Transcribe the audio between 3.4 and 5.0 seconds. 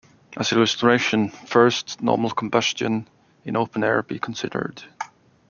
in open air be considered.